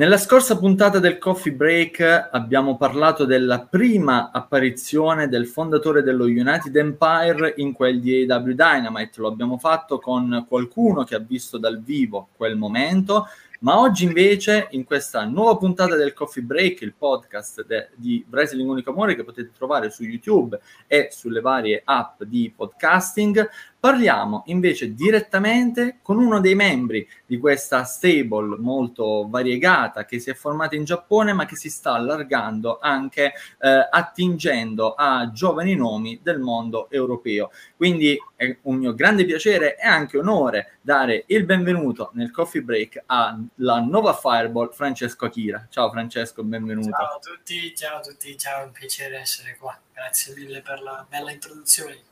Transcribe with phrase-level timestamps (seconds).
[0.00, 6.74] Nella scorsa puntata del Coffee Break abbiamo parlato della prima apparizione del fondatore dello United
[6.74, 9.20] Empire in quel di AW Dynamite.
[9.20, 13.26] Lo abbiamo fatto con qualcuno che ha visto dal vivo quel momento,
[13.60, 18.70] ma oggi invece in questa nuova puntata del Coffee Break, il podcast de- di Wrestling
[18.70, 23.46] Unico Amore che potete trovare su YouTube e sulle varie app di podcasting,
[23.80, 30.34] Parliamo invece direttamente con uno dei membri di questa stable molto variegata che si è
[30.34, 36.40] formata in Giappone ma che si sta allargando anche eh, attingendo a giovani nomi del
[36.40, 37.52] mondo europeo.
[37.74, 43.04] Quindi è un mio grande piacere e anche onore dare il benvenuto nel coffee break
[43.06, 45.66] alla nuova Fireball Francesco Akira.
[45.70, 46.90] Ciao Francesco, benvenuto.
[46.90, 49.74] Ciao a tutti, ciao a tutti, ciao, è un piacere essere qua.
[49.94, 52.08] Grazie mille per la bella introduzione.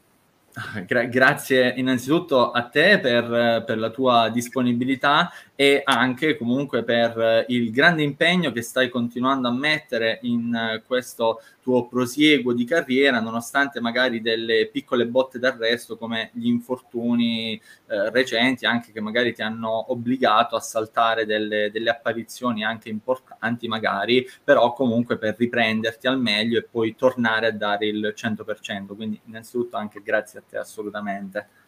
[0.86, 7.72] Gra- grazie innanzitutto a te per, per, la tua disponibilità e anche comunque per il
[7.72, 14.20] grande impegno che stai continuando a mettere in questo tuo prosieguo di carriera, nonostante magari
[14.20, 20.54] delle piccole botte d'arresto come gli infortuni eh, recenti, anche che magari ti hanno obbligato
[20.54, 26.68] a saltare delle, delle apparizioni anche importanti, magari, però comunque per riprenderti al meglio e
[26.70, 28.94] poi tornare a dare il 100%.
[28.94, 31.66] Quindi innanzitutto anche grazie a te assolutamente.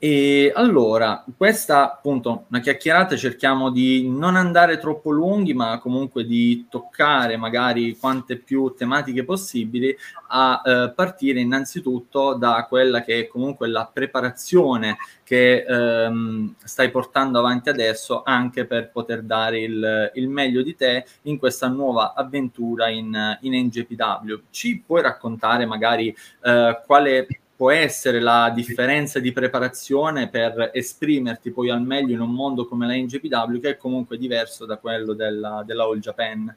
[0.00, 6.66] E allora, questa appunto una chiacchierata, cerchiamo di non andare troppo lunghi, ma comunque di
[6.70, 9.96] toccare magari quante più tematiche possibili,
[10.28, 17.40] a eh, partire innanzitutto da quella che è comunque la preparazione che ehm, stai portando
[17.40, 22.88] avanti adesso anche per poter dare il, il meglio di te in questa nuova avventura
[22.88, 24.42] in, in NGPW.
[24.50, 27.26] Ci puoi raccontare magari eh, quale
[27.58, 32.86] può essere la differenza di preparazione per esprimerti poi al meglio in un mondo come
[32.86, 36.56] la NGPW che è comunque diverso da quello della, della All Japan?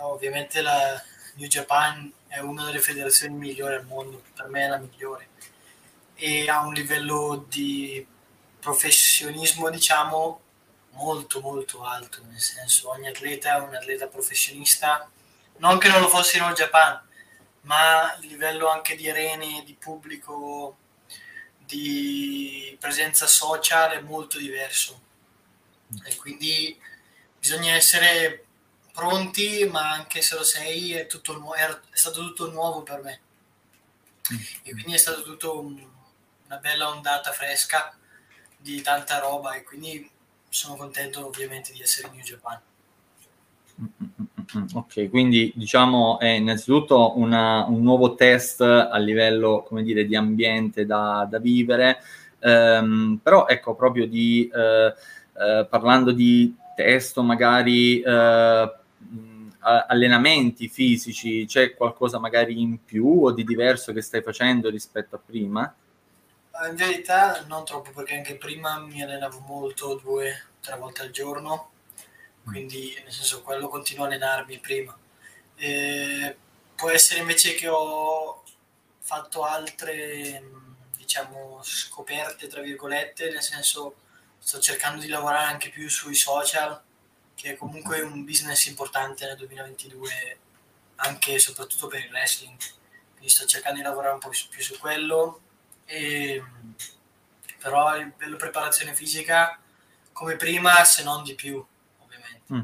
[0.00, 1.00] Ovviamente la
[1.34, 5.28] New Japan è una delle federazioni migliori al mondo, per me è la migliore
[6.16, 8.04] e ha un livello di
[8.58, 10.40] professionismo diciamo
[10.94, 15.08] molto molto alto, nel senso ogni atleta è un atleta professionista,
[15.58, 17.00] non che non lo fosse in All Japan,
[17.66, 20.78] ma il livello anche di arene, di pubblico,
[21.58, 25.02] di presenza social è molto diverso.
[26.04, 26.78] E quindi
[27.38, 28.44] bisogna essere
[28.92, 33.20] pronti, ma anche se lo sei è, nu- è stato tutto nuovo per me.
[34.62, 35.84] E quindi è stato tutto un,
[36.46, 37.96] una bella ondata fresca
[38.56, 40.08] di tanta roba e quindi
[40.48, 42.60] sono contento ovviamente di essere in New Japan.
[43.80, 44.15] Mm,
[44.74, 50.86] ok, quindi diciamo è innanzitutto una, un nuovo test a livello, come dire, di ambiente
[50.86, 51.98] da, da vivere,
[52.38, 54.94] ehm, però ecco proprio di, eh,
[55.38, 58.72] eh, parlando di testo, magari eh,
[59.60, 65.20] allenamenti fisici, c'è qualcosa magari in più o di diverso che stai facendo rispetto a
[65.24, 65.74] prima?
[66.70, 71.70] In verità non troppo perché anche prima mi allenavo molto due, tre volte al giorno
[72.46, 74.96] quindi nel senso quello continuo a allenarmi prima.
[75.56, 76.36] E
[76.74, 78.42] può essere invece che ho
[79.00, 80.42] fatto altre
[80.96, 83.96] diciamo scoperte tra virgolette, nel senso
[84.38, 86.80] sto cercando di lavorare anche più sui social,
[87.34, 90.38] che è comunque un business importante nel 2022
[90.96, 92.56] anche e soprattutto per il wrestling.
[93.12, 95.40] Quindi sto cercando di lavorare un po' più su quello
[95.84, 96.42] e
[97.58, 99.58] però a livello preparazione fisica
[100.12, 101.64] come prima se non di più
[102.52, 102.60] Mm.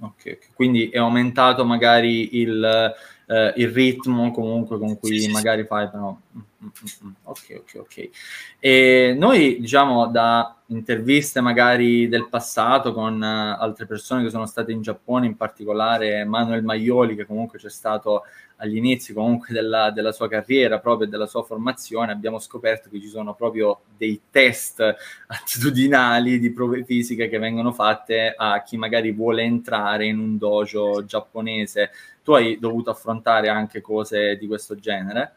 [0.00, 2.94] Okay, quindi è aumentato magari il,
[3.26, 5.66] eh, il ritmo comunque con cui sì, magari sì.
[5.66, 6.16] fai, però...
[6.60, 6.68] Mm,
[7.06, 8.10] mm, ok, ok, ok.
[8.58, 14.72] E noi, diciamo, da interviste magari del passato con uh, altre persone che sono state
[14.72, 18.24] in Giappone, in particolare Manuel Maioli, che comunque c'è stato
[18.56, 23.06] agli inizi comunque della, della, sua carriera, proprio della sua formazione, abbiamo scoperto che ci
[23.06, 24.80] sono proprio dei test
[25.28, 31.04] attitudinali di prove fisiche che vengono fatte a chi magari vuole entrare in un dojo
[31.04, 31.90] giapponese.
[32.24, 35.34] Tu hai dovuto affrontare anche cose di questo genere?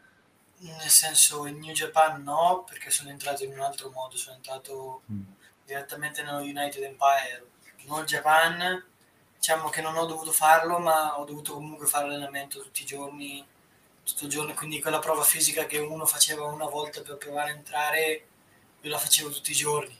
[0.64, 5.02] Nel senso, in New Japan no, perché sono entrato in un altro modo, sono entrato
[5.10, 5.22] mm.
[5.64, 7.50] direttamente nello United Empire.
[7.78, 8.84] In All Japan
[9.36, 13.44] diciamo che non ho dovuto farlo, ma ho dovuto comunque fare allenamento tutti i giorni,
[14.04, 17.54] tutto il giorno, quindi quella prova fisica che uno faceva una volta per provare a
[17.54, 18.26] entrare,
[18.80, 19.98] io la facevo tutti i giorni.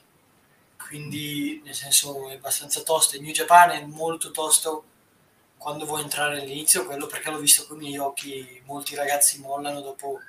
[0.77, 3.17] Quindi, nel senso, è abbastanza tosto.
[3.17, 4.85] Il New Japan è molto tosto
[5.59, 9.81] quando vuoi entrare all'inizio, quello perché l'ho visto con i miei occhi, molti ragazzi mollano
[9.81, 10.21] dopo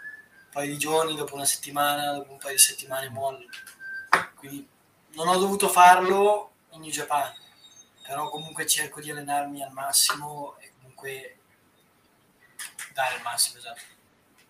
[0.53, 3.49] paio di giorni, dopo una settimana, dopo un paio di settimane mollano.
[4.35, 4.67] Quindi
[5.15, 7.31] non ho dovuto farlo, in New Japan,
[8.01, 11.37] però comunque cerco di allenarmi al massimo e comunque
[12.93, 13.81] dare il massimo, esatto.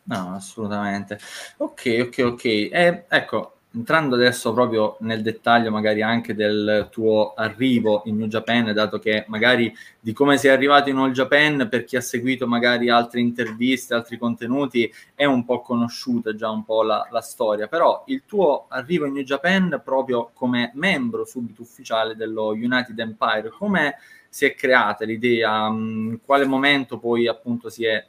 [0.03, 1.19] No, assolutamente.
[1.57, 2.45] Ok, ok, ok.
[2.45, 8.71] E ecco, entrando adesso proprio nel dettaglio magari anche del tuo arrivo in New Japan,
[8.73, 12.89] dato che magari di come sei arrivato in All Japan, per chi ha seguito magari
[12.89, 18.03] altre interviste, altri contenuti, è un po' conosciuta già un po' la, la storia, però
[18.07, 23.95] il tuo arrivo in New Japan proprio come membro subito ufficiale dello United Empire, come
[24.29, 28.03] si è creata l'idea, in quale momento poi appunto si è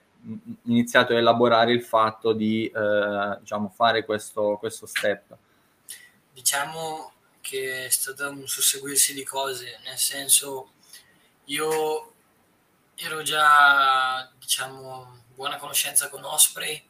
[0.64, 5.36] iniziato a elaborare il fatto di eh, diciamo, fare questo, questo step?
[6.34, 10.72] Diciamo che è stato un susseguirsi di cose, nel senso
[11.44, 12.12] io
[12.96, 16.82] ero già, diciamo, buona conoscenza con Osprey,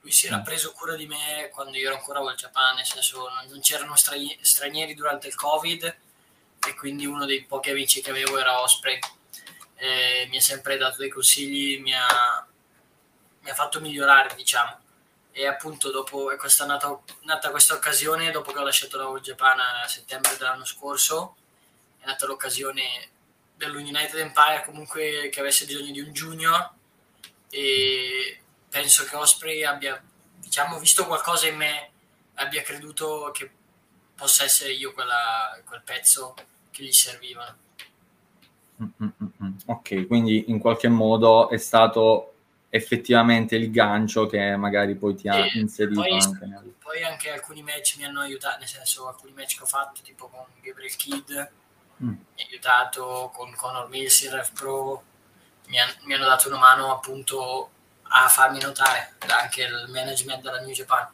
[0.00, 0.42] lui si era mm.
[0.42, 4.94] preso cura di me quando io ero ancora al Japan, nel senso non c'erano stranieri
[4.94, 5.96] durante il Covid
[6.66, 8.98] e quindi uno dei pochi amici che avevo era Osprey.
[9.76, 12.46] E mi ha sempre dato dei consigli, mi ha,
[13.40, 14.86] mi ha fatto migliorare, diciamo
[15.38, 16.36] e appunto dopo è
[16.66, 21.36] nata, nata questa occasione dopo che ho lasciato la All Japan a settembre dell'anno scorso
[22.00, 23.10] è nata l'occasione
[23.54, 26.70] dell'United Empire comunque che avesse bisogno di un junior.
[27.50, 30.02] E penso che Osprey abbia
[30.34, 31.90] diciamo visto qualcosa in me
[32.34, 33.48] abbia creduto che
[34.16, 36.34] possa essere io quella, quel pezzo
[36.72, 37.56] che gli serviva.
[39.66, 42.37] Ok quindi in qualche modo è stato
[42.70, 46.74] effettivamente il gancio che magari poi ti ha e inserito poi, anche nel...
[46.78, 50.28] poi anche alcuni match mi hanno aiutato nel senso alcuni match che ho fatto tipo
[50.28, 52.08] con Gabriel Kidd mm.
[52.08, 55.02] mi ha aiutato con Conor Mills in Rev Pro
[55.68, 57.70] mi, han, mi hanno dato una mano appunto
[58.02, 61.08] a farmi notare anche il management della New Japan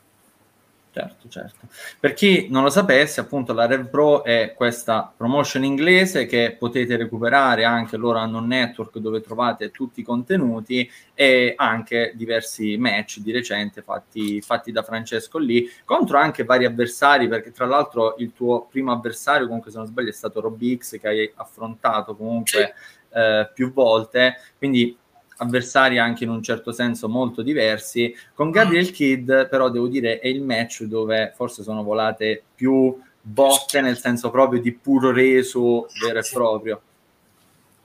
[0.94, 1.66] Certo, certo.
[1.98, 6.96] Per chi non lo sapesse, appunto la Rev Pro è questa promotion inglese che potete
[6.96, 13.18] recuperare, anche loro hanno un network dove trovate tutti i contenuti e anche diversi match
[13.18, 18.32] di recente fatti, fatti da Francesco lì, contro anche vari avversari, perché tra l'altro il
[18.32, 22.72] tuo primo avversario, comunque se non sbaglio, è stato Rob X che hai affrontato comunque
[23.12, 24.96] eh, più volte, quindi
[25.38, 28.14] avversari anche in un certo senso molto diversi.
[28.34, 33.80] Con Gabriel Kidd, però, devo dire, è il match dove forse sono volate più botte,
[33.80, 36.82] nel senso proprio di puro reso vero e proprio.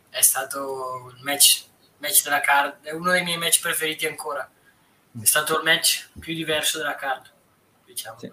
[0.09, 1.65] È stato il match,
[1.97, 4.49] match della card, è uno dei miei match preferiti ancora.
[5.19, 7.31] È stato il match più diverso della card,
[7.85, 8.31] diciamo sì.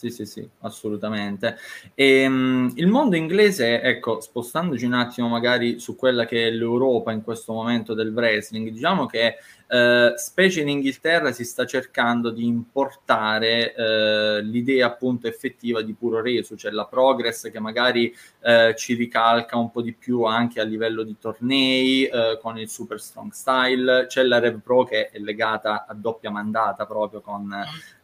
[0.00, 1.56] Sì, sì, sì, assolutamente.
[1.94, 7.12] E, um, il mondo inglese, ecco, spostandoci un attimo magari su quella che è l'Europa
[7.12, 9.36] in questo momento del wrestling, diciamo che
[9.70, 16.20] eh, specie in Inghilterra si sta cercando di importare eh, l'idea appunto effettiva di puro
[16.20, 18.12] reso, cioè la progress che magari
[18.42, 22.68] eh, ci ricalca un po' di più anche a livello di tornei eh, con il
[22.68, 27.48] Super Strong Style, c'è la Rev Pro che è legata a doppia mandata proprio con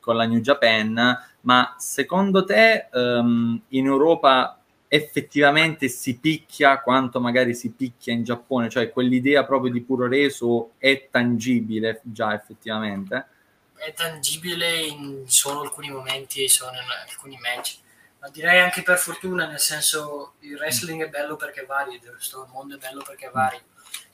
[0.06, 4.55] con la New Japan, ma secondo te um, in Europa
[4.88, 10.72] effettivamente si picchia quanto magari si picchia in Giappone, cioè quell'idea proprio di puro reso
[10.78, 13.26] è tangibile già effettivamente?
[13.74, 16.78] È tangibile in solo alcuni momenti e solo in
[17.08, 17.78] alcuni match,
[18.20, 22.76] ma direi anche per fortuna, nel senso il wrestling è bello perché varia, il mondo
[22.76, 23.62] è bello perché varia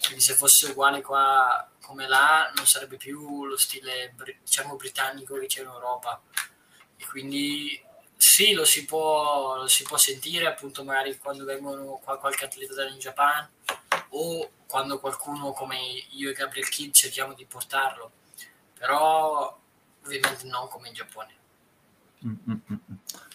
[0.04, 5.46] quindi se fosse uguale qua come là non sarebbe più lo stile diciamo britannico che
[5.46, 6.20] c'è in Europa.
[6.96, 7.80] E quindi
[8.24, 12.72] sì lo si può, lo si può sentire appunto magari quando vengono qua qualche atleta
[12.72, 13.48] dal Japan
[14.10, 15.78] o quando qualcuno come
[16.10, 18.12] io e Gabriel Kidd cerchiamo di portarlo
[18.78, 19.58] però
[20.04, 21.40] ovviamente non come in Giappone
[22.24, 22.60] Mm-mm.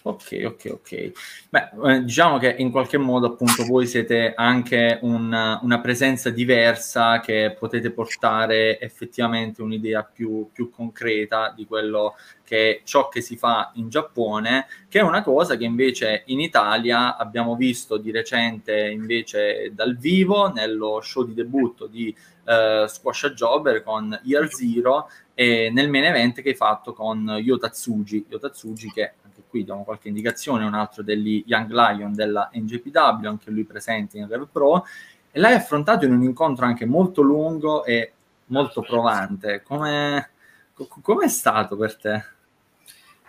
[0.03, 1.12] Ok, ok, ok.
[1.50, 7.20] Beh, eh, diciamo che in qualche modo appunto voi siete anche una, una presenza diversa
[7.20, 12.15] che potete portare effettivamente un'idea più, più concreta di quello
[12.48, 17.18] che ciò che si fa in Giappone, che è una cosa che invece in Italia
[17.18, 23.84] abbiamo visto di recente invece dal vivo nello show di debutto di uh, Squash Jobber
[23.84, 29.44] con Year Zero e nel main event che hai fatto con Yotatsuji, Yotatsuji che anche
[29.50, 34.25] qui diamo qualche indicazione, un altro degli Young Lion della NJPW, anche lui presente in
[34.25, 34.86] Rev Pro,
[35.30, 38.13] e l'hai affrontato in un incontro anche molto lungo e
[38.46, 39.62] molto provante.
[39.63, 40.30] Come
[40.74, 42.36] è stato per te?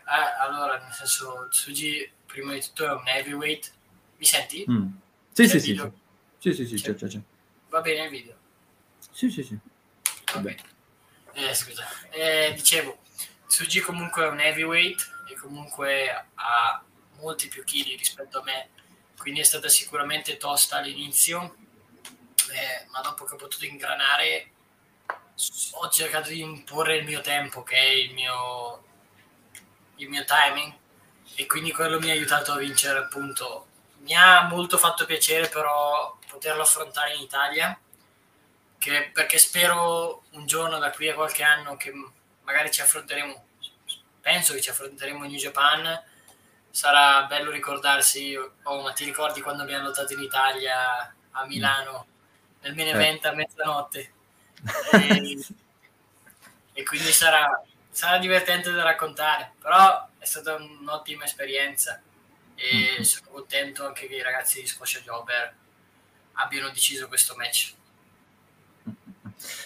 [0.08, 3.72] Eh, allora, nel senso, Tsuji prima di tutto è un heavyweight.
[4.16, 4.64] Mi senti?
[4.68, 4.88] Mm.
[5.32, 5.92] Sì, sì, sì, sì,
[6.38, 7.20] sì, sì, sì, c'è, c'è, c'è.
[7.68, 8.36] Va bene il video?
[9.10, 9.58] Sì, sì, sì.
[10.32, 10.62] Va bene.
[11.34, 11.86] Eh, scusa.
[12.10, 12.98] Eh, dicevo,
[13.46, 16.82] Tsuji comunque è un heavyweight e comunque ha
[17.20, 18.70] molti più chili rispetto a me
[19.18, 21.56] quindi è stata sicuramente tosta all'inizio,
[22.50, 24.52] eh, ma dopo che ho potuto ingranare
[25.72, 28.84] ho cercato di imporre il mio tempo, che è il mio,
[29.98, 30.74] il mio timing,
[31.34, 33.66] e quindi quello mi ha aiutato a vincere appunto.
[33.98, 37.78] Mi ha molto fatto piacere però poterlo affrontare in Italia,
[38.78, 41.92] che, perché spero un giorno da qui a qualche anno che
[42.42, 43.44] magari ci affronteremo,
[44.20, 46.02] penso che ci affronteremo in New Japan,
[46.70, 52.06] sarà bello ricordarsi, oh ma ti ricordi quando abbiamo lottato in Italia a Milano
[52.62, 54.12] nel main event a mezzanotte?
[54.92, 55.38] E,
[56.72, 57.62] e quindi sarà,
[57.98, 62.00] sarà divertente da raccontare, però è stata un'ottima esperienza
[62.54, 63.02] e mm-hmm.
[63.02, 65.52] sono contento anche che i ragazzi di Squascia Jobber
[66.34, 67.74] abbiano deciso questo match.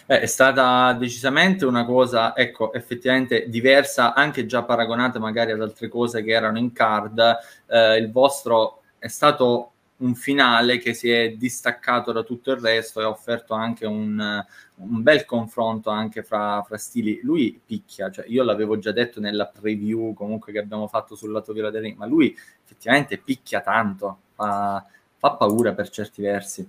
[0.07, 5.89] Eh, è stata decisamente una cosa, ecco, effettivamente diversa, anche già paragonata magari ad altre
[5.89, 7.37] cose che erano in card.
[7.67, 9.72] Eh, il vostro è stato
[10.03, 14.45] un finale che si è distaccato da tutto il resto e ha offerto anche un,
[14.77, 17.21] un bel confronto anche fra, fra, stili.
[17.23, 21.53] Lui picchia, cioè io l'avevo già detto nella preview comunque che abbiamo fatto sul lato
[21.53, 24.85] viola del ring, ma lui effettivamente picchia tanto, fa,
[25.17, 26.69] fa paura per certi versi.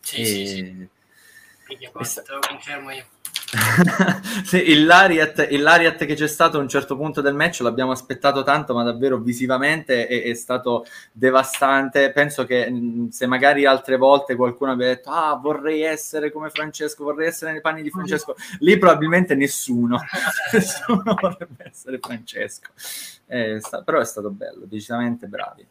[0.00, 0.24] Sì, e...
[0.24, 0.88] sì, sì.
[1.64, 3.06] Picchia, lo confermo io.
[4.52, 8.42] Il, Lariat, il Lariat che c'è stato a un certo punto del match l'abbiamo aspettato
[8.42, 12.12] tanto, ma davvero visivamente è, è stato devastante.
[12.12, 17.04] Penso che mh, se magari altre volte qualcuno aveva detto ah vorrei essere come Francesco,
[17.04, 19.98] vorrei essere nei panni di Francesco, lì probabilmente nessuno,
[20.52, 22.70] nessuno vorrebbe essere Francesco.
[23.26, 25.66] Eh, sta, però è stato bello, decisamente bravi.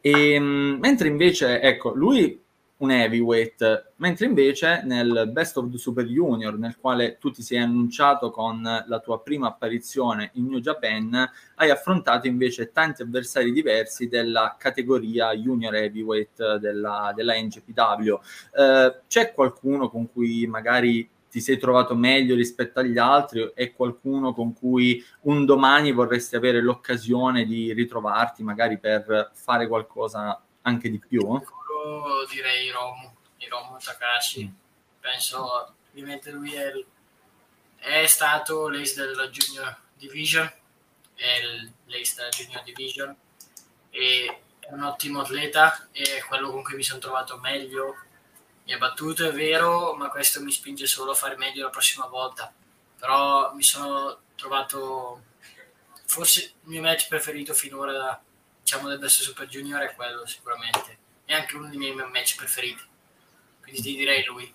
[0.00, 2.46] E, mh, mentre invece, ecco, lui
[2.78, 7.58] un heavyweight, mentre invece nel Best of the Super Junior, nel quale tu ti sei
[7.58, 14.08] annunciato con la tua prima apparizione in New Japan, hai affrontato invece tanti avversari diversi
[14.08, 18.14] della categoria Junior Heavyweight della, della NGPW.
[18.54, 24.32] Eh, c'è qualcuno con cui magari ti sei trovato meglio rispetto agli altri e qualcuno
[24.32, 30.98] con cui un domani vorresti avere l'occasione di ritrovarti magari per fare qualcosa anche di
[30.98, 31.20] più?
[32.30, 34.44] Direi Hiromu, Hiromu Takashi.
[34.44, 34.52] Mm.
[35.00, 36.72] Penso, ovviamente lui è,
[37.76, 40.50] è stato l'ace della Junior Division,
[41.14, 41.40] è
[41.86, 43.16] l'ace della Junior Division
[43.90, 47.96] e è un ottimo atleta e è quello con cui mi sono trovato meglio.
[48.64, 52.06] Mi ha battuto, è vero, ma questo mi spinge solo a fare meglio la prossima
[52.06, 52.52] volta.
[52.98, 55.22] Però mi sono trovato
[56.04, 58.20] forse il mio match preferito finora
[58.62, 60.97] diciamo del Best Super Junior è quello sicuramente
[61.28, 62.82] è anche uno dei miei match preferiti.
[63.60, 64.50] Quindi ti direi lui.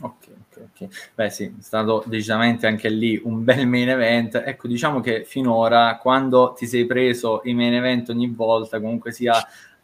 [0.00, 1.12] Ok, ok, ok.
[1.14, 4.34] Beh sì, è stato decisamente anche lì un bel main event.
[4.44, 9.32] Ecco, diciamo che finora, quando ti sei preso i main event ogni volta, comunque sia,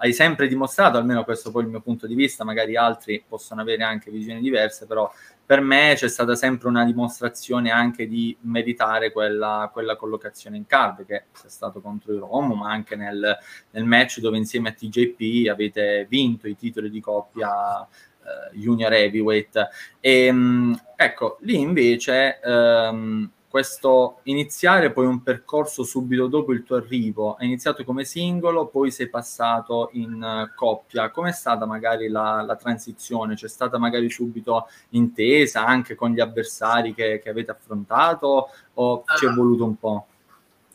[0.01, 3.61] hai sempre dimostrato, almeno questo poi è il mio punto di vista, magari altri possono
[3.61, 5.11] avere anche visioni diverse, però
[5.45, 11.07] per me c'è stata sempre una dimostrazione anche di meritare quella, quella collocazione in card
[11.07, 13.37] che è stato contro il Romo, ma anche nel,
[13.71, 19.69] nel, match dove insieme a TJP avete vinto i titoli di coppia eh, Junior Heavyweight.
[20.01, 26.77] E, mh, ecco, lì invece ehm, questo iniziare poi un percorso subito dopo il tuo
[26.77, 32.43] arrivo, hai iniziato come singolo, poi sei passato in uh, coppia, com'è stata magari la,
[32.43, 33.35] la, transizione?
[33.35, 39.17] C'è stata magari subito intesa anche con gli avversari che, che avete affrontato o allora,
[39.17, 40.07] ci è voluto un po'?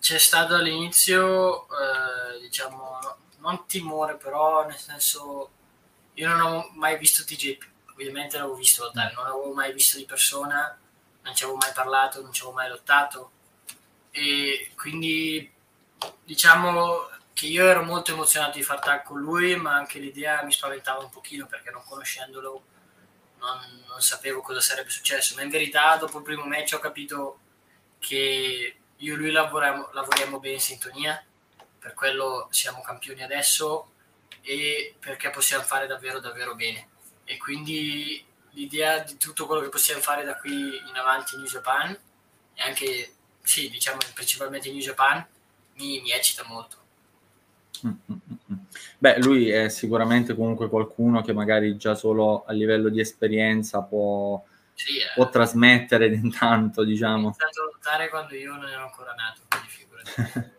[0.01, 2.99] C'è stato all'inizio, eh, diciamo,
[3.39, 5.49] non timore però, nel senso,
[6.15, 7.63] io non ho mai visto TJP,
[7.93, 10.77] ovviamente l'avevo visto non l'avevo mai visto di persona
[11.23, 13.31] non ci avevo mai parlato, non ci avevo mai lottato.
[14.11, 15.51] E quindi
[16.23, 20.51] diciamo che io ero molto emozionato di far tag con lui, ma anche l'idea mi
[20.51, 22.65] spaventava un pochino perché non conoscendolo
[23.43, 27.39] non, non sapevo cosa sarebbe successo, ma in verità dopo il primo match ho capito
[27.99, 31.23] che io e lui lavoriamo, lavoriamo bene in sintonia,
[31.77, 33.91] per quello siamo campioni adesso
[34.41, 36.89] e perché possiamo fare davvero davvero bene.
[37.25, 41.49] E quindi l'idea di tutto quello che possiamo fare da qui in avanti in New
[41.49, 41.91] Japan
[42.53, 45.25] e anche, sì, diciamo principalmente in New Japan
[45.75, 46.81] mi, mi eccita molto.
[48.97, 54.41] Beh, lui è sicuramente comunque qualcuno che magari già solo a livello di esperienza può,
[54.73, 55.11] sì, eh.
[55.15, 57.27] può trasmettere intanto, diciamo.
[57.27, 60.51] Ho iniziato a lottare quando io non ero ancora nato, quindi figurati.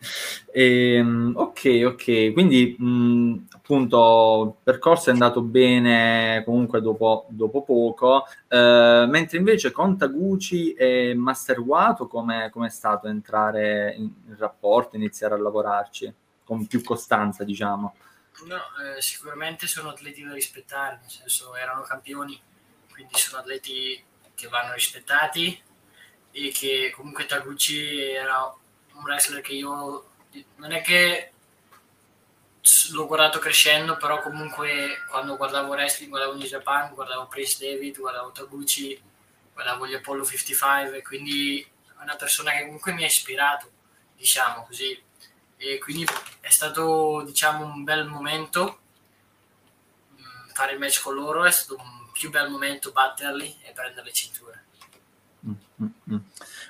[0.50, 7.62] E, ehm, ok, ok, quindi mh, appunto il percorso è andato bene comunque dopo, dopo
[7.62, 14.36] poco, eh, mentre invece con Taguchi e Master Wato come è stato entrare in, in
[14.38, 16.14] rapporto, iniziare a lavorarci?
[16.48, 17.94] con più costanza, diciamo.
[18.46, 22.40] No, eh, sicuramente sono atleti da rispettare, nel senso erano campioni,
[22.90, 24.02] quindi sono atleti
[24.34, 25.60] che vanno rispettati
[26.30, 28.46] e che comunque Taguchi era
[28.94, 30.07] un wrestler che io
[30.56, 31.32] non è che
[32.90, 38.32] l'ho guardato crescendo, però comunque quando guardavo wrestling, guardavo New Japan, guardavo Prince David, guardavo
[38.32, 39.00] Taguchi,
[39.52, 43.70] guardavo gli Apollo 55 e quindi è una persona che comunque mi ha ispirato,
[44.16, 45.00] diciamo così.
[45.56, 46.06] E quindi
[46.40, 48.80] è stato, diciamo, un bel momento
[50.12, 54.06] mm, fare il match con loro, è stato un più bel momento batterli e prendere
[54.06, 54.64] le cinture.
[55.46, 56.18] Mm-hmm.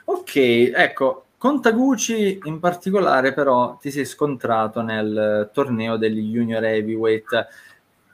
[0.04, 7.47] Ok, ecco, con Taguchi in particolare però ti sei scontrato nel torneo degli junior heavyweight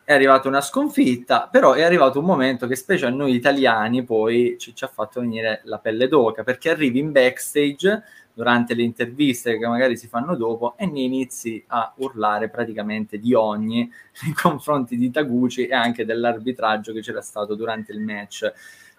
[0.04, 4.56] è arrivata una sconfitta, però è arrivato un momento che specie a noi italiani poi
[4.58, 8.02] ci, ci, ha fatto venire la pelle d'oca, perché arrivi in backstage
[8.34, 13.32] durante le interviste che magari si fanno dopo e ne inizi a urlare praticamente di
[13.32, 13.90] ogni
[14.22, 18.52] nei confronti di Taguchi e anche dell'arbitraggio che c'era stato durante il match.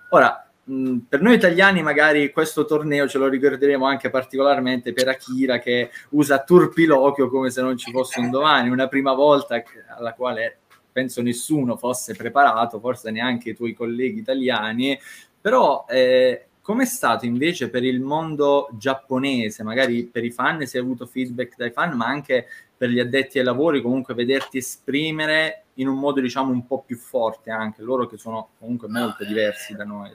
[0.10, 5.60] Ora, mh, per noi italiani magari questo torneo ce lo ricorderemo anche particolarmente per Akira
[5.60, 9.62] che usa turpiloquio come se non ci fosse un domani, una prima volta
[9.98, 10.60] alla quale
[10.92, 14.98] penso nessuno fosse preparato, forse neanche i tuoi colleghi italiani,
[15.42, 20.84] però eh, com'è stato invece per il mondo giapponese, magari per i fan, se hai
[20.84, 25.90] avuto feedback dai fan, ma anche per gli addetti ai lavori, comunque vederti esprimere in
[25.90, 29.84] un modo diciamo un po' più forte anche, loro che sono comunque molto diversi da
[29.84, 30.12] noi.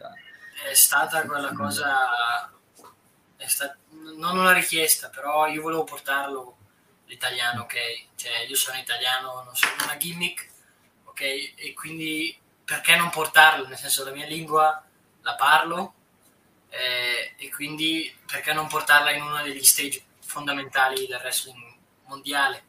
[0.68, 2.50] È stata quella cosa,
[3.46, 3.76] stata,
[4.16, 6.56] non una richiesta, però io volevo portarlo
[7.06, 8.06] l'italiano, ok?
[8.14, 10.50] Cioè io sono italiano, non sono una gimmick,
[11.20, 13.66] e quindi perché non portarlo?
[13.66, 14.82] Nel senso, la mia lingua
[15.22, 15.94] la parlo
[16.70, 22.64] eh, e quindi perché non portarla in uno degli stage fondamentali del wrestling mondiale?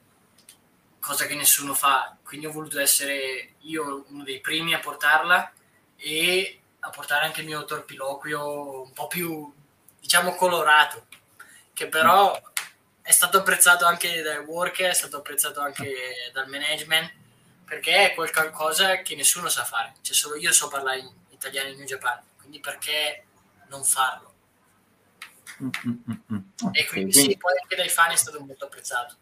[0.99, 2.17] Cosa che nessuno fa.
[2.23, 5.51] Quindi ho voluto essere io uno dei primi a portarla
[5.95, 9.51] e a portare anche il mio torpiloquio un po' più,
[9.99, 11.05] diciamo, colorato,
[11.73, 12.39] che però
[13.01, 15.93] è stato apprezzato anche dai worker, è stato apprezzato anche
[16.33, 17.11] dal management
[17.65, 21.77] perché è qualcosa che nessuno sa fare, cioè solo io so parlare in italiano in
[21.77, 23.23] New Japan, quindi perché
[23.69, 24.33] non farlo?
[25.63, 26.39] Mm, mm, mm, mm.
[26.63, 29.15] Okay, e quindi, sì, poi anche dai fan è stato molto apprezzato.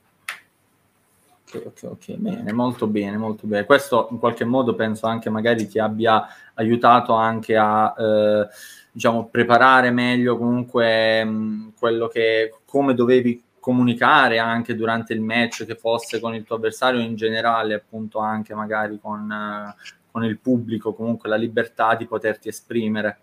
[1.46, 3.66] Ok, ok, ok, bene, molto bene, molto bene.
[3.66, 6.28] Questo in qualche modo penso anche magari ti abbia
[6.60, 8.48] aiutato anche a eh,
[8.92, 15.76] diciamo preparare meglio comunque mh, quello che come dovevi comunicare anche durante il match che
[15.76, 19.76] fosse con il tuo avversario in generale, appunto anche magari con, eh,
[20.12, 23.20] con il pubblico, comunque la libertà di poterti esprimere.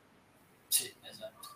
[0.69, 1.49] Sì, esatto.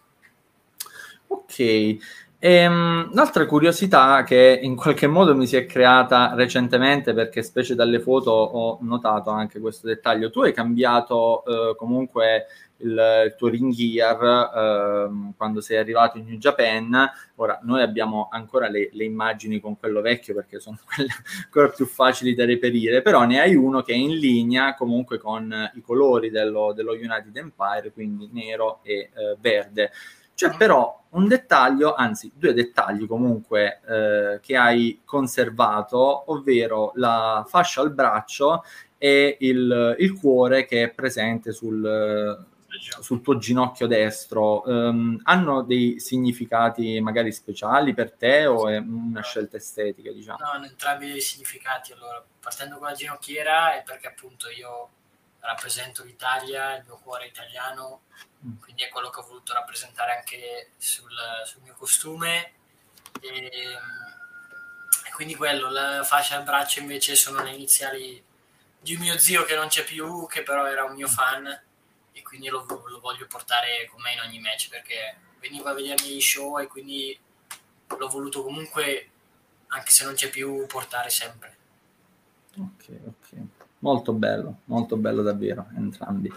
[1.29, 1.99] Ok.
[2.43, 8.01] Ehm, un'altra curiosità che in qualche modo mi si è creata recentemente, perché specie dalle
[8.01, 12.47] foto ho notato anche questo dettaglio, tu hai cambiato eh, comunque
[12.79, 14.23] il, il tuo ring gear
[14.55, 17.11] eh, quando sei arrivato in New Japan.
[17.37, 21.11] Ora, noi abbiamo ancora le, le, immagini con quello vecchio perché sono quelle
[21.45, 25.71] ancora più facili da reperire, però ne hai uno che è in linea comunque con
[25.75, 29.91] i colori dello, dello United Empire, quindi nero e eh, verde.
[30.41, 37.83] C'è però un dettaglio, anzi due dettagli comunque eh, che hai conservato, ovvero la fascia
[37.83, 38.65] al braccio
[38.97, 42.47] e il, il cuore che è presente sul,
[43.03, 49.23] sul tuo ginocchio destro um, hanno dei significati magari speciali per te o è una
[49.23, 50.39] scelta estetica diciamo?
[50.41, 54.89] No, hanno entrambi dei significati allora partendo con la ginocchiera è perché appunto io
[55.41, 58.03] rappresento l'Italia, il mio cuore italiano
[58.45, 58.59] mm.
[58.61, 61.13] quindi è quello che ho voluto rappresentare anche sul,
[61.45, 62.53] sul mio costume
[63.21, 63.51] e,
[65.07, 68.23] e quindi quello, la fascia al braccio invece sono le iniziali
[68.81, 71.47] di un mio zio che non c'è più che però era un mio fan
[72.13, 76.09] e quindi lo, lo, voglio portare con me in ogni match perché veniva a vedermi
[76.09, 77.19] gli show e quindi
[77.87, 79.11] l'ho voluto comunque,
[79.69, 81.57] anche se non c'è più, portare sempre.
[82.57, 83.20] Ok, ok.
[83.81, 86.31] Molto bello, molto bello davvero, entrambi.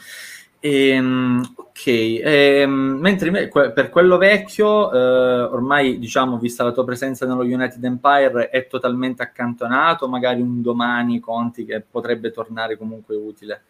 [0.65, 7.41] Ehm, ok, ehm, mentre per quello vecchio, eh, ormai diciamo, vista la tua presenza nello
[7.41, 13.63] United Empire, è totalmente accantonato, magari un domani conti che potrebbe tornare comunque utile.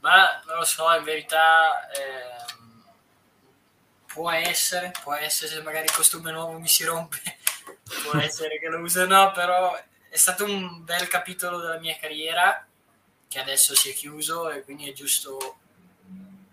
[0.00, 2.54] Ma non lo so, in verità eh,
[4.06, 7.18] può essere, può essere se magari il costume nuovo mi si rompe,
[8.10, 12.67] può essere che lo uso no, però è stato un bel capitolo della mia carriera
[13.28, 15.58] che adesso si è chiuso e quindi è giusto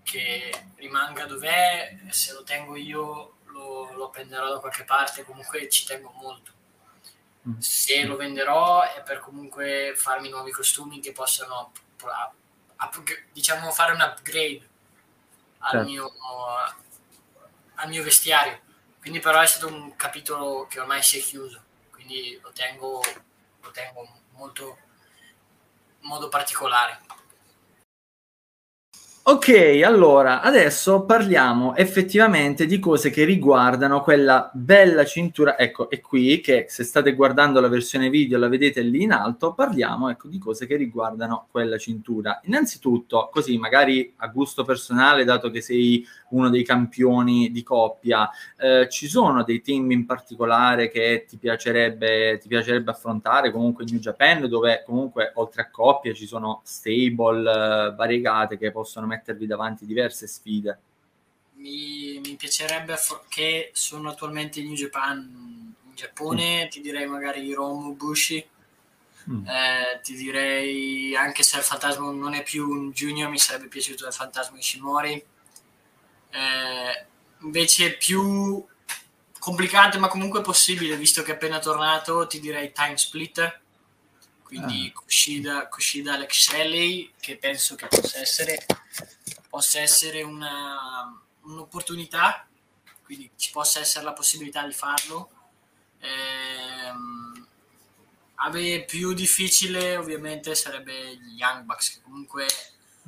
[0.03, 5.85] che rimanga dov'è, se lo tengo io lo, lo prenderò da qualche parte, comunque ci
[5.85, 6.51] tengo molto.
[7.47, 7.57] Mm.
[7.59, 11.71] Se lo venderò è per comunque farmi nuovi costumi che possano
[13.31, 14.69] diciamo fare un upgrade
[15.59, 15.87] al, certo.
[15.87, 16.13] mio,
[17.75, 18.61] al mio vestiario.
[18.99, 23.01] Quindi però è stato un capitolo che ormai si è chiuso, quindi lo tengo,
[23.61, 24.79] lo tengo molto
[26.05, 26.99] modo particolare.
[29.27, 35.57] Ok, allora adesso parliamo effettivamente di cose che riguardano quella bella cintura.
[35.57, 39.55] Ecco, è qui che se state guardando la versione video la vedete lì in alto,
[39.55, 42.39] parliamo ecco, di cose che riguardano quella cintura.
[42.43, 48.87] Innanzitutto, così magari a gusto personale, dato che sei uno dei campioni di coppia, eh,
[48.91, 54.01] ci sono dei team in particolare che ti piacerebbe, ti piacerebbe affrontare, comunque in New
[54.01, 59.85] Japan, dove comunque oltre a coppia ci sono stable eh, variegate che possono mettervi davanti
[59.85, 60.79] diverse sfide.
[61.53, 62.97] Mi, mi piacerebbe
[63.29, 66.69] che sono attualmente in New Japan, in Giappone, mm.
[66.69, 68.45] ti direi magari Romu Bushi.
[69.27, 69.47] Mm.
[69.47, 74.05] Eh, ti direi anche se il fantasma non è più un junior, mi sarebbe piaciuto
[74.05, 75.13] il fantasma Ishimori.
[76.29, 77.05] Eh,
[77.39, 78.63] invece più
[79.39, 83.63] complicato, ma comunque possibile, visto che è appena tornato, ti direi Time Splitter
[84.45, 84.99] quindi ah.
[84.99, 88.63] Kushida, Kushida Alex Shelley che penso che possa essere,
[89.49, 92.47] possa essere una, un'opportunità
[93.03, 95.31] quindi ci possa essere la possibilità di farlo
[95.97, 97.47] ehm,
[98.35, 102.45] ave più difficile ovviamente sarebbe gli Young Bucks che comunque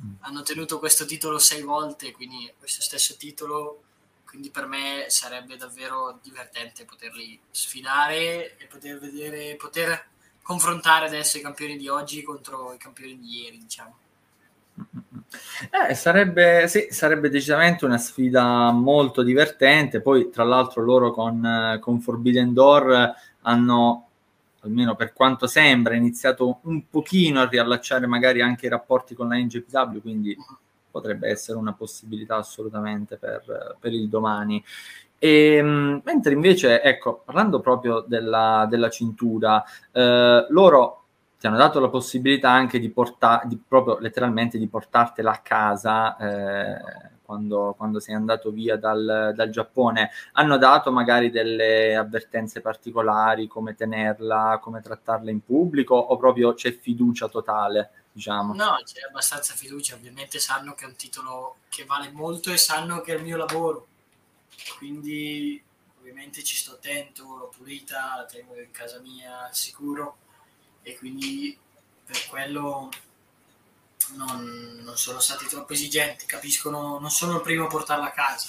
[0.02, 0.14] mm.
[0.20, 3.84] hanno tenuto questo titolo sei volte quindi questo stesso titolo
[4.24, 10.16] quindi per me sarebbe davvero divertente poterli sfidare e poter vedere poter
[10.48, 13.94] confrontare adesso i campioni di oggi contro i campioni di ieri, diciamo.
[15.90, 20.00] Eh, sarebbe, sì, sarebbe decisamente una sfida molto divertente.
[20.00, 24.08] Poi, tra l'altro, loro con, con Forbidden Door hanno,
[24.60, 29.36] almeno per quanto sembra, iniziato un pochino a riallacciare magari anche i rapporti con la
[29.36, 30.34] NGPW, quindi
[30.90, 34.64] potrebbe essere una possibilità assolutamente per, per il domani.
[35.18, 41.02] E, ehm, mentre invece, ecco, parlando proprio della, della cintura, eh, loro
[41.38, 46.80] ti hanno dato la possibilità anche di portare, proprio letteralmente di portartela a casa eh,
[47.22, 50.10] quando, quando, sei andato via dal, dal, Giappone.
[50.32, 56.76] Hanno dato magari delle avvertenze particolari, come tenerla, come trattarla in pubblico, o proprio c'è
[56.76, 57.90] fiducia totale?
[58.10, 58.54] Diciamo.
[58.54, 63.00] No, c'è abbastanza fiducia, ovviamente sanno che è un titolo che vale molto e sanno
[63.00, 63.86] che è il mio lavoro
[64.78, 65.62] quindi
[65.98, 70.18] ovviamente ci sto attento, l'ho pulita, la tengo in casa mia al sicuro.
[70.82, 71.58] E quindi
[72.04, 72.90] per quello
[74.14, 78.48] non, non sono stati troppo esigenti, capiscono, non sono il primo a portarla a casa,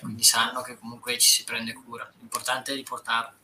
[0.00, 3.36] quindi sanno che comunque ci si prende cura, l'importante è riportarla.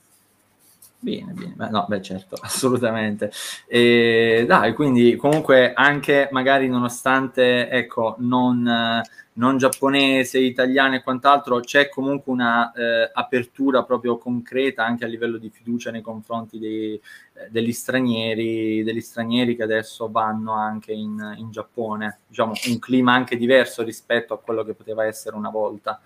[1.05, 3.31] Bene, bene, beh, no, beh certo, assolutamente.
[3.67, 9.03] E, dai, quindi comunque anche magari nonostante, ecco, non,
[9.35, 15.37] non giapponese, italiano e quant'altro, c'è comunque una eh, apertura proprio concreta anche a livello
[15.37, 21.35] di fiducia nei confronti dei, eh, degli, stranieri, degli stranieri che adesso vanno anche in,
[21.37, 22.21] in Giappone.
[22.29, 26.01] Diciamo, un clima anche diverso rispetto a quello che poteva essere una volta.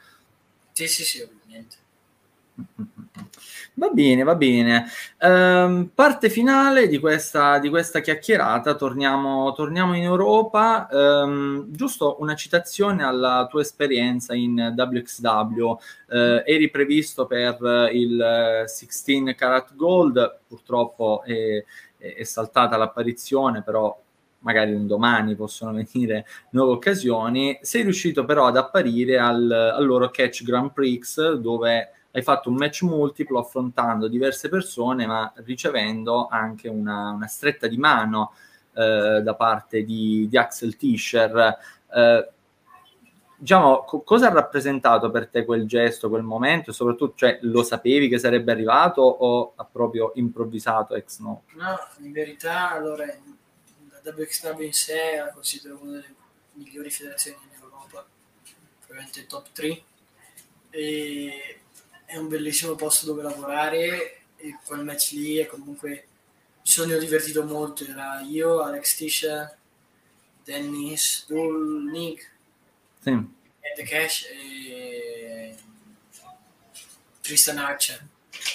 [0.72, 1.76] Sì, sì, sì, ovviamente.
[3.78, 4.86] Va bene, va bene.
[5.20, 10.88] Um, parte finale di questa, di questa chiacchierata, torniamo, torniamo, in Europa.
[10.90, 15.62] Um, giusto una citazione alla tua esperienza in WXW.
[15.64, 15.78] Uh,
[16.08, 21.62] eh, eri previsto per il 16 Karat Gold, purtroppo è,
[21.98, 23.96] è saltata l'apparizione, però
[24.40, 27.58] magari un domani possono venire nuove occasioni.
[27.62, 32.56] Sei riuscito però ad apparire al, al loro Catch Grand Prix dove hai fatto un
[32.56, 38.32] match multiplo affrontando diverse persone, ma ricevendo anche una, una stretta di mano
[38.74, 41.56] eh, da parte di, di Axel Tischer.
[41.92, 42.28] Eh,
[43.36, 46.72] diciamo, co- cosa ha rappresentato per te quel gesto, quel momento?
[46.72, 51.44] soprattutto, cioè, lo sapevi che sarebbe arrivato o ha proprio improvvisato ex no?
[51.54, 56.14] No, in verità, allora, la WXW in sé la considero una delle
[56.54, 58.04] migliori federazioni in Europa,
[58.80, 59.82] probabilmente top 3.
[60.70, 61.60] E
[62.08, 67.44] è un bellissimo posto dove lavorare e quel match lì è comunque mi sono divertito
[67.44, 69.58] molto era io, Alex Tisha
[70.42, 72.30] Dennis, Dull, Nick
[72.98, 73.10] sì.
[73.10, 75.54] Ed Cash e
[77.20, 78.06] Tristan Archer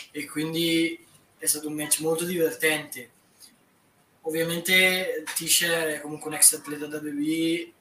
[0.09, 1.05] e quindi
[1.37, 3.11] è stato un match molto divertente
[4.21, 7.71] ovviamente Tisha è comunque un ex atleta da WWE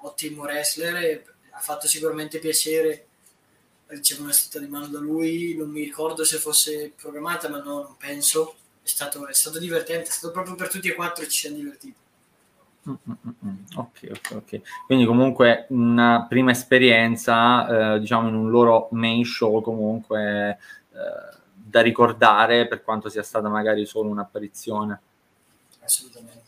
[0.00, 3.06] ottimo wrestler e ha fatto sicuramente piacere
[3.88, 7.82] riceve una stretta di mano da lui, non mi ricordo se fosse programmata, ma no,
[7.82, 8.56] non penso.
[8.82, 11.94] È stato, è stato divertente, è stato proprio per tutti e quattro ci siamo divertiti.
[12.88, 14.60] Mm, mm, mm, ok, ok, ok.
[14.86, 20.58] Quindi comunque una prima esperienza, eh, diciamo, in un loro main show comunque
[20.92, 25.00] eh, da ricordare per quanto sia stata magari solo un'apparizione.
[25.80, 26.45] Assolutamente.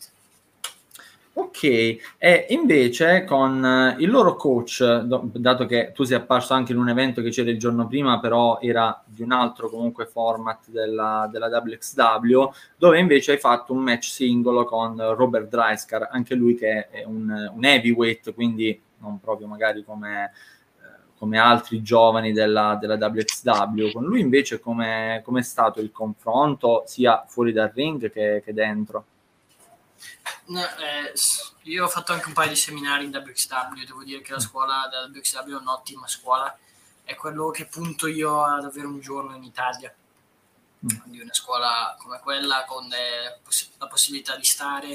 [1.39, 6.77] Ok, e invece con eh, il loro coach, dato che tu sei apparso anche in
[6.77, 11.29] un evento che c'era il giorno prima, però era di un altro comunque format della,
[11.31, 12.43] della WXW,
[12.75, 17.51] dove invece hai fatto un match singolo con Robert Dreiskar, anche lui che è un,
[17.55, 23.93] un heavyweight, quindi non proprio magari come, eh, come altri giovani della, della, WXW.
[23.93, 29.05] Con lui invece come è stato il confronto sia fuori dal ring che, che dentro?
[30.45, 31.13] No, eh,
[31.63, 34.87] io ho fatto anche un paio di seminari in WXW, devo dire che la scuola
[34.89, 36.57] della WXW è un'ottima scuola,
[37.03, 39.93] è quello che punto io ad avere un giorno in Italia,
[40.85, 40.97] mm.
[41.05, 44.93] di una scuola come quella con eh, poss- la possibilità di stare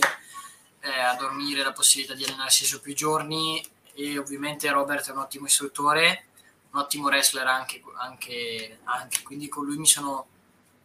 [0.80, 3.64] eh, a dormire, la possibilità di allenarsi su più giorni
[3.94, 6.26] e ovviamente Robert è un ottimo istruttore,
[6.70, 9.22] un ottimo wrestler anche, anche, anche.
[9.22, 10.26] quindi con lui mi sono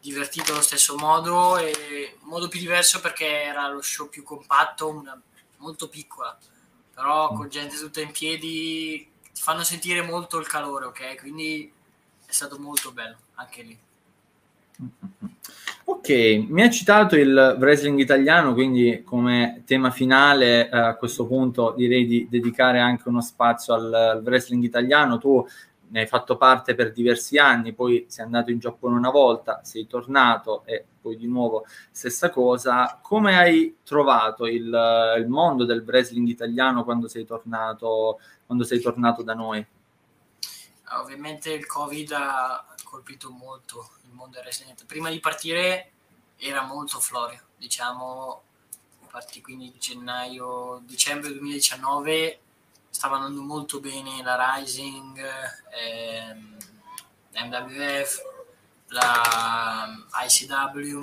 [0.02, 5.20] divertito allo stesso modo e modo più diverso perché era lo show più compatto, una,
[5.58, 6.38] molto piccola,
[6.94, 11.18] però con gente tutta in piedi ti fanno sentire molto il calore, ok?
[11.20, 11.72] Quindi
[12.26, 13.78] è stato molto bello anche lì.
[15.86, 16.10] Ok,
[16.48, 22.06] mi ha citato il wrestling italiano, quindi come tema finale eh, a questo punto direi
[22.06, 25.18] di dedicare anche uno spazio al, al wrestling italiano.
[25.18, 25.46] Tu
[25.90, 29.88] ne hai fatto parte per diversi anni, poi sei andato in Giappone una volta, sei
[29.88, 33.00] tornato e poi di nuovo stessa cosa.
[33.02, 39.24] Come hai trovato il, il mondo del wrestling italiano quando sei tornato, quando sei tornato
[39.24, 39.66] da noi?
[40.92, 44.76] Ovviamente il Covid ha colpito molto il mondo del wrestling.
[44.86, 45.92] Prima di partire
[46.38, 48.44] era molto florio, diciamo,
[49.10, 52.40] parti quindi gennaio, dicembre 2019
[53.00, 55.18] stava andando molto bene la Rising,
[55.72, 56.58] ehm,
[57.32, 58.22] MWF,
[58.88, 61.00] la ICW.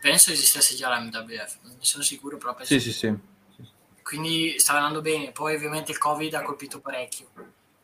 [0.00, 2.72] Penso esistesse già la MWF, non ne sono sicuro, però penso.
[2.72, 3.14] Sì, sì, sì.
[4.02, 7.26] Quindi stava andando bene, poi ovviamente il Covid ha colpito parecchio.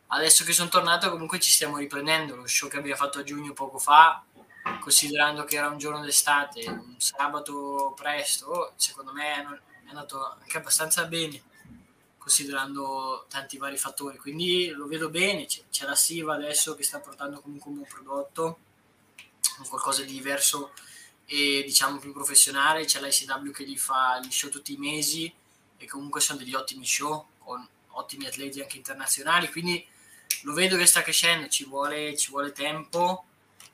[0.07, 3.53] Adesso che sono tornato comunque ci stiamo riprendendo, lo show che abbiamo fatto a giugno
[3.53, 4.23] poco fa,
[4.79, 9.35] considerando che era un giorno d'estate, un sabato presto, secondo me
[9.85, 11.51] è andato anche abbastanza bene
[12.23, 14.17] considerando tanti vari fattori.
[14.17, 17.87] Quindi lo vedo bene, c'è, c'è la Siva adesso che sta portando comunque un buon
[17.89, 18.59] prodotto,
[19.67, 20.71] qualcosa di diverso
[21.25, 25.31] e diciamo più professionale, c'è l'ICW che gli fa gli show tutti i mesi
[25.77, 29.85] e comunque sono degli ottimi show con ottimi atleti anche internazionali, quindi
[30.43, 33.25] lo vedo che sta crescendo, ci vuole, ci vuole tempo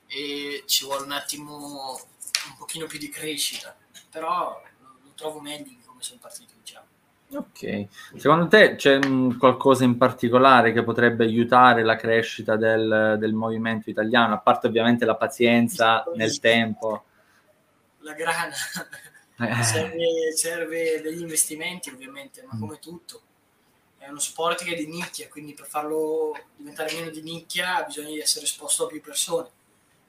[0.08, 2.02] e ci vuole un attimo
[2.48, 3.78] un pochino più di crescita,
[4.10, 6.59] però lo, lo trovo meglio di come sono partito.
[7.32, 7.88] Ok,
[8.18, 9.00] secondo te c'è
[9.38, 15.06] qualcosa in particolare che potrebbe aiutare la crescita del, del movimento italiano, a parte ovviamente
[15.06, 17.04] la pazienza nel tempo?
[18.00, 18.56] La grana,
[19.38, 19.64] eh.
[19.64, 22.60] serve, serve, degli investimenti ovviamente, ma mm.
[22.60, 23.22] come tutto.
[24.00, 28.20] È uno sport che è di nicchia, quindi per farlo diventare meno di nicchia bisogna
[28.20, 29.50] essere esposto a più persone.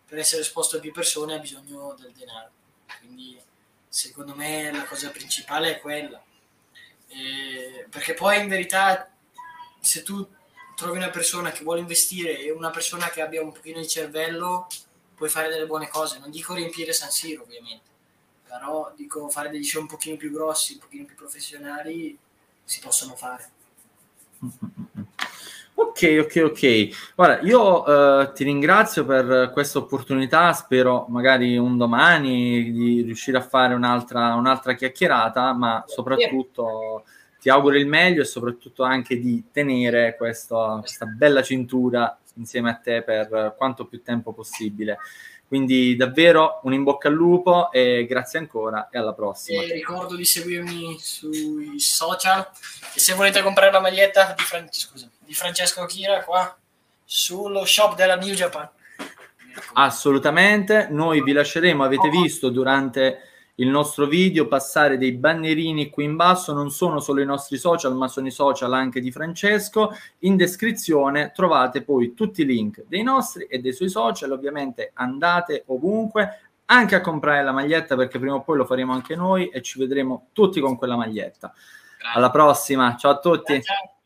[0.06, 2.50] Per essere esposto a più persone ha bisogno del denaro.
[2.98, 3.38] Quindi
[3.86, 6.22] secondo me la cosa principale è quella
[7.10, 9.10] eh, perché poi in verità
[9.80, 10.26] se tu
[10.76, 14.66] trovi una persona che vuole investire e una persona che abbia un pochino di cervello,
[15.14, 16.18] puoi fare delle buone cose.
[16.18, 17.90] Non dico riempire San Siro, ovviamente,
[18.46, 22.16] però dico fare degli show un pochino più grossi, un pochino più professionali,
[22.64, 23.50] si possono fare.
[25.82, 27.14] Ok, ok, ok.
[27.14, 33.42] Guarda, io uh, ti ringrazio per questa opportunità, spero magari un domani di riuscire a
[33.42, 37.04] fare un'altra, un'altra chiacchierata, ma soprattutto
[37.40, 42.74] ti auguro il meglio e soprattutto anche di tenere questo, questa bella cintura insieme a
[42.74, 44.98] te per quanto più tempo possibile.
[45.50, 49.60] Quindi davvero un in bocca al lupo e grazie ancora e alla prossima.
[49.60, 52.48] E ricordo di seguirmi sui social
[52.94, 56.56] e se volete comprare la maglietta di, Fran- scusa, di Francesco Kira qua
[57.04, 58.70] sullo shop della New Japan.
[59.72, 63.29] Assolutamente, noi vi lasceremo, avete visto durante
[63.60, 67.94] il nostro video, passare dei bannerini qui in basso, non sono solo i nostri social,
[67.94, 69.94] ma sono i social anche di Francesco.
[70.20, 75.64] In descrizione trovate poi tutti i link dei nostri e dei suoi social, ovviamente andate
[75.66, 79.60] ovunque, anche a comprare la maglietta perché prima o poi lo faremo anche noi e
[79.60, 81.52] ci vedremo tutti con quella maglietta.
[81.98, 82.18] Grazie.
[82.18, 83.52] Alla prossima, ciao a tutti.
[83.60, 83.99] Ciao, ciao.